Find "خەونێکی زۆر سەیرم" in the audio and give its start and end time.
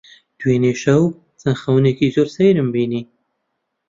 1.61-2.67